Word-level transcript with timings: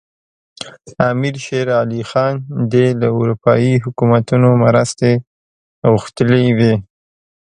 امیر 1.09 1.35
شېر 1.45 1.67
علي 1.79 2.01
خان 2.09 2.33
دې 2.71 2.85
له 3.01 3.07
اروپایي 3.19 3.73
حکومتونو 3.83 4.47
مرستې 4.63 5.11
غوښتلي 5.91 6.45
وي. 6.57 6.73